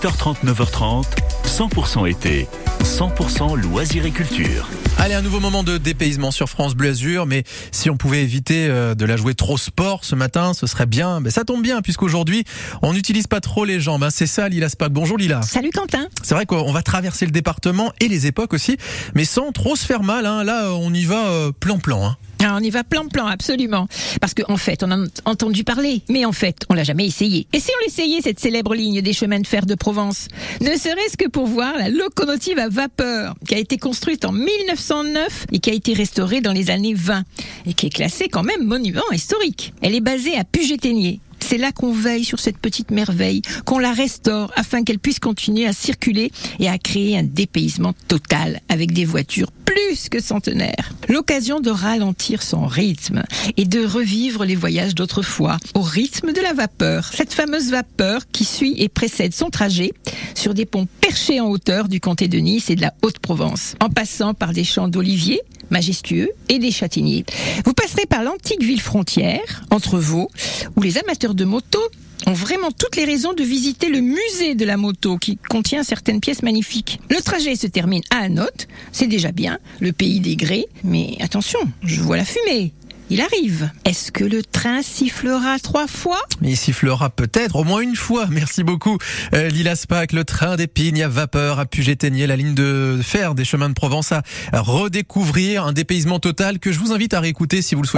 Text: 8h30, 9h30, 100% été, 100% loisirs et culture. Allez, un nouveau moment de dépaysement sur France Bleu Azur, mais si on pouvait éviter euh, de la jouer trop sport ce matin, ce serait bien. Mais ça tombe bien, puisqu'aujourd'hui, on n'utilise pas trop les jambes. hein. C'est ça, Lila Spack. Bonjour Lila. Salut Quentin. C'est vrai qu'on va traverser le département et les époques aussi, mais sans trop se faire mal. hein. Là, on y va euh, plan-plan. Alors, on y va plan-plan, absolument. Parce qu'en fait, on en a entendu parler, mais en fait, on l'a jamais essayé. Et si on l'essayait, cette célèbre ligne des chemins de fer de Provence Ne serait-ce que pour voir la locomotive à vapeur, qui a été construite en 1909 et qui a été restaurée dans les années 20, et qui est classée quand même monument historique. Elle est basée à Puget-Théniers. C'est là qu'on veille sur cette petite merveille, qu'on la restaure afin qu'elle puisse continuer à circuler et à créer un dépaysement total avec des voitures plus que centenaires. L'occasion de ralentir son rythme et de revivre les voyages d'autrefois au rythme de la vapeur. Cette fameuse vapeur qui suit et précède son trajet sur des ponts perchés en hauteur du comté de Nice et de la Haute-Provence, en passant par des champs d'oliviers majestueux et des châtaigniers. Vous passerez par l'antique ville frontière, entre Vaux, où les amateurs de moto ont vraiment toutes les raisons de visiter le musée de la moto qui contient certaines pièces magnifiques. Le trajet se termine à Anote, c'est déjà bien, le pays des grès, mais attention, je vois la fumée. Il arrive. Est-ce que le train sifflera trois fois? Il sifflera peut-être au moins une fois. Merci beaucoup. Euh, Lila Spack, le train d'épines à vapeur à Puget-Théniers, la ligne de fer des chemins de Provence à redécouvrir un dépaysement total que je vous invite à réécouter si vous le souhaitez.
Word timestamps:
8h30, 0.00 0.44
9h30, 0.44 1.04
100% 1.46 2.06
été, 2.10 2.46
100% 2.84 3.56
loisirs 3.56 4.04
et 4.04 4.10
culture. 4.10 4.68
Allez, 4.98 5.14
un 5.14 5.22
nouveau 5.22 5.40
moment 5.40 5.62
de 5.62 5.78
dépaysement 5.78 6.30
sur 6.30 6.50
France 6.50 6.74
Bleu 6.74 6.90
Azur, 6.90 7.24
mais 7.24 7.44
si 7.72 7.88
on 7.88 7.96
pouvait 7.96 8.22
éviter 8.22 8.66
euh, 8.68 8.94
de 8.94 9.06
la 9.06 9.16
jouer 9.16 9.34
trop 9.34 9.56
sport 9.56 10.04
ce 10.04 10.14
matin, 10.14 10.52
ce 10.52 10.66
serait 10.66 10.84
bien. 10.84 11.20
Mais 11.20 11.30
ça 11.30 11.44
tombe 11.44 11.62
bien, 11.62 11.80
puisqu'aujourd'hui, 11.80 12.44
on 12.82 12.92
n'utilise 12.92 13.26
pas 13.26 13.40
trop 13.40 13.64
les 13.64 13.80
jambes. 13.80 14.02
hein. 14.04 14.10
C'est 14.10 14.26
ça, 14.26 14.50
Lila 14.50 14.68
Spack. 14.68 14.92
Bonjour 14.92 15.16
Lila. 15.16 15.40
Salut 15.40 15.70
Quentin. 15.72 16.08
C'est 16.22 16.34
vrai 16.34 16.44
qu'on 16.44 16.72
va 16.72 16.82
traverser 16.82 17.24
le 17.24 17.32
département 17.32 17.90
et 18.00 18.08
les 18.08 18.26
époques 18.26 18.52
aussi, 18.52 18.76
mais 19.14 19.24
sans 19.24 19.50
trop 19.50 19.76
se 19.76 19.86
faire 19.86 20.02
mal. 20.02 20.26
hein. 20.26 20.44
Là, 20.44 20.72
on 20.72 20.92
y 20.92 21.06
va 21.06 21.26
euh, 21.28 21.52
plan-plan. 21.58 22.16
Alors, 22.40 22.58
on 22.58 22.62
y 22.62 22.70
va 22.70 22.84
plan-plan, 22.84 23.26
absolument. 23.26 23.88
Parce 24.20 24.34
qu'en 24.34 24.56
fait, 24.56 24.82
on 24.82 24.90
en 24.90 25.04
a 25.04 25.06
entendu 25.24 25.64
parler, 25.64 26.02
mais 26.08 26.24
en 26.24 26.32
fait, 26.32 26.64
on 26.68 26.74
l'a 26.74 26.84
jamais 26.84 27.06
essayé. 27.06 27.46
Et 27.52 27.60
si 27.60 27.70
on 27.70 27.84
l'essayait, 27.84 28.20
cette 28.20 28.40
célèbre 28.40 28.74
ligne 28.74 29.00
des 29.00 29.12
chemins 29.12 29.40
de 29.40 29.46
fer 29.46 29.66
de 29.66 29.74
Provence 29.74 30.28
Ne 30.60 30.76
serait-ce 30.76 31.16
que 31.16 31.28
pour 31.28 31.46
voir 31.46 31.76
la 31.76 31.88
locomotive 31.88 32.58
à 32.58 32.68
vapeur, 32.68 33.34
qui 33.48 33.54
a 33.54 33.58
été 33.58 33.78
construite 33.78 34.24
en 34.24 34.32
1909 34.32 35.46
et 35.52 35.58
qui 35.58 35.70
a 35.70 35.74
été 35.74 35.92
restaurée 35.92 36.40
dans 36.40 36.52
les 36.52 36.70
années 36.70 36.94
20, 36.94 37.24
et 37.66 37.72
qui 37.72 37.86
est 37.86 37.90
classée 37.90 38.28
quand 38.28 38.42
même 38.42 38.64
monument 38.64 39.10
historique. 39.12 39.72
Elle 39.82 39.94
est 39.94 40.00
basée 40.00 40.36
à 40.36 40.44
Puget-Théniers. 40.44 41.20
C'est 41.40 41.58
là 41.58 41.72
qu'on 41.72 41.92
veille 41.92 42.24
sur 42.24 42.40
cette 42.40 42.58
petite 42.58 42.90
merveille, 42.90 43.42
qu'on 43.64 43.78
la 43.78 43.92
restaure 43.92 44.52
afin 44.56 44.82
qu'elle 44.82 44.98
puisse 44.98 45.18
continuer 45.18 45.66
à 45.66 45.72
circuler 45.72 46.32
et 46.58 46.68
à 46.68 46.78
créer 46.78 47.16
un 47.16 47.22
dépaysement 47.22 47.94
total 48.08 48.60
avec 48.68 48.92
des 48.92 49.04
voitures 49.04 49.50
plus 49.64 50.08
que 50.08 50.20
centenaires. 50.20 50.92
L'occasion 51.08 51.60
de 51.60 51.70
ralentir 51.70 52.42
son 52.42 52.66
rythme 52.66 53.22
et 53.56 53.64
de 53.64 53.84
revivre 53.84 54.44
les 54.44 54.56
voyages 54.56 54.94
d'autrefois 54.94 55.58
au 55.74 55.82
rythme 55.82 56.32
de 56.32 56.40
la 56.40 56.52
vapeur. 56.52 57.10
Cette 57.12 57.34
fameuse 57.34 57.70
vapeur 57.70 58.22
qui 58.32 58.44
suit 58.44 58.74
et 58.78 58.88
précède 58.88 59.34
son 59.34 59.50
trajet 59.50 59.92
sur 60.34 60.54
des 60.54 60.66
ponts 60.66 60.88
perchés 61.00 61.40
en 61.40 61.48
hauteur 61.48 61.88
du 61.88 62.00
comté 62.00 62.28
de 62.28 62.38
Nice 62.38 62.70
et 62.70 62.76
de 62.76 62.80
la 62.80 62.94
Haute-Provence, 63.02 63.74
en 63.80 63.90
passant 63.90 64.34
par 64.34 64.52
des 64.52 64.64
champs 64.64 64.88
d'oliviers 64.88 65.42
majestueux 65.70 66.30
et 66.48 66.58
des 66.58 66.70
châtaigniers. 66.70 67.24
Vous 67.64 67.72
passerez 67.72 68.06
par 68.06 68.22
l'antique 68.22 68.62
ville 68.62 68.80
frontière, 68.80 69.64
entre 69.70 69.98
Vaux, 69.98 70.30
où 70.76 70.82
les 70.82 70.98
amateurs 70.98 71.34
de 71.34 71.44
moto 71.44 71.80
ont 72.26 72.32
vraiment 72.32 72.70
toutes 72.70 72.96
les 72.96 73.04
raisons 73.04 73.34
de 73.34 73.42
visiter 73.42 73.88
le 73.88 74.00
musée 74.00 74.54
de 74.54 74.64
la 74.64 74.76
moto 74.76 75.18
qui 75.18 75.38
contient 75.48 75.82
certaines 75.82 76.20
pièces 76.20 76.42
magnifiques. 76.42 77.00
Le 77.10 77.20
trajet 77.20 77.56
se 77.56 77.66
termine 77.66 78.02
à 78.10 78.20
Anote, 78.20 78.66
c'est 78.92 79.06
déjà 79.06 79.32
bien, 79.32 79.58
le 79.80 79.92
pays 79.92 80.20
des 80.20 80.36
grès, 80.36 80.66
mais 80.82 81.16
attention, 81.20 81.60
je 81.82 82.00
vois 82.00 82.16
la 82.16 82.24
fumée. 82.24 82.72
Il 83.08 83.20
arrive. 83.20 83.70
Est-ce 83.84 84.10
que 84.10 84.24
le 84.24 84.42
train 84.42 84.82
sifflera 84.82 85.60
trois 85.60 85.86
fois? 85.86 86.18
Il 86.42 86.56
sifflera 86.56 87.08
peut-être 87.08 87.54
au 87.54 87.62
moins 87.62 87.80
une 87.80 87.94
fois. 87.94 88.26
Merci 88.28 88.64
beaucoup. 88.64 88.98
Euh, 89.32 89.48
Lila 89.48 89.76
Spack, 89.76 90.12
le 90.12 90.24
train 90.24 90.56
d'épines 90.56 91.00
à 91.00 91.06
vapeur 91.06 91.60
à 91.60 91.66
Puget-Théniers, 91.66 92.26
la 92.26 92.34
ligne 92.34 92.54
de 92.54 92.98
fer 93.00 93.36
des 93.36 93.44
chemins 93.44 93.68
de 93.68 93.74
Provence 93.74 94.10
à 94.10 94.22
redécouvrir 94.52 95.66
un 95.66 95.72
dépaysement 95.72 96.18
total 96.18 96.58
que 96.58 96.72
je 96.72 96.80
vous 96.80 96.92
invite 96.92 97.14
à 97.14 97.20
réécouter 97.20 97.62
si 97.62 97.76
vous 97.76 97.82
le 97.82 97.86
souhaitez. 97.86 97.94